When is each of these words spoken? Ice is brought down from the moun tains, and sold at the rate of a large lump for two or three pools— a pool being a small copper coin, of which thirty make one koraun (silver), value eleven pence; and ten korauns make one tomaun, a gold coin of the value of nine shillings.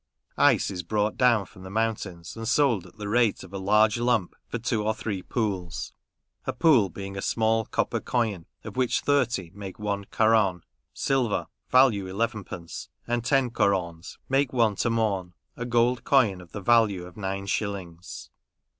Ice 0.39 0.71
is 0.71 0.81
brought 0.81 1.15
down 1.15 1.45
from 1.45 1.61
the 1.61 1.69
moun 1.69 1.93
tains, 1.93 2.35
and 2.35 2.47
sold 2.47 2.87
at 2.87 2.97
the 2.97 3.07
rate 3.07 3.43
of 3.43 3.53
a 3.53 3.59
large 3.59 3.99
lump 3.99 4.35
for 4.47 4.57
two 4.57 4.83
or 4.83 4.95
three 4.95 5.21
pools— 5.21 5.93
a 6.47 6.53
pool 6.53 6.89
being 6.89 7.15
a 7.15 7.21
small 7.21 7.65
copper 7.65 7.99
coin, 7.99 8.47
of 8.63 8.75
which 8.75 9.01
thirty 9.01 9.51
make 9.53 9.77
one 9.77 10.05
koraun 10.05 10.63
(silver), 10.91 11.45
value 11.69 12.07
eleven 12.07 12.43
pence; 12.43 12.89
and 13.05 13.23
ten 13.23 13.51
korauns 13.51 14.17
make 14.27 14.51
one 14.51 14.75
tomaun, 14.75 15.33
a 15.55 15.65
gold 15.67 16.03
coin 16.03 16.41
of 16.41 16.51
the 16.51 16.61
value 16.61 17.05
of 17.05 17.15
nine 17.15 17.45
shillings. 17.45 18.31